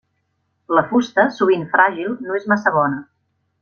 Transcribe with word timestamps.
La 0.77 0.85
fusta, 0.93 1.27
sovint 1.37 1.69
fràgil, 1.77 2.19
no 2.29 2.43
és 2.43 2.53
massa 2.55 2.79
bona. 2.83 3.03